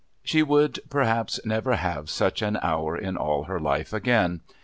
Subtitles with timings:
[0.23, 4.41] She would perhaps never have such an hour in all her life again.